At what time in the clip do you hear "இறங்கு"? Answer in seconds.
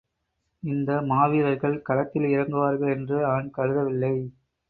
2.29-2.57